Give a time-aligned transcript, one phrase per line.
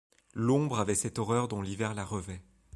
[0.33, 2.41] L'ombre avait cette horreur dont l'hiver la revêt;